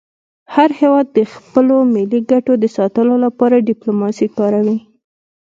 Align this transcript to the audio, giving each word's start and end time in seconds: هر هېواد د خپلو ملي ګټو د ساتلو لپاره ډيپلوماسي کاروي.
هر 0.53 0.69
هېواد 0.79 1.07
د 1.11 1.19
خپلو 1.33 1.75
ملي 1.93 2.21
ګټو 2.31 2.53
د 2.59 2.65
ساتلو 2.77 3.15
لپاره 3.25 3.65
ډيپلوماسي 3.69 4.27
کاروي. 4.37 4.77